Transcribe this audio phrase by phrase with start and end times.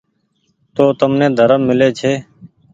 [0.75, 2.11] تو تمني ڌرم ميلي ڇي۔